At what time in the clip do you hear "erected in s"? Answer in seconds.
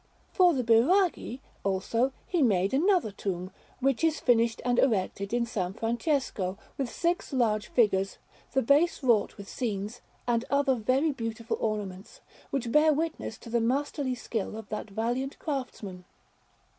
4.79-5.73